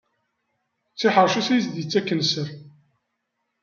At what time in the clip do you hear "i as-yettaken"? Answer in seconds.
1.55-2.19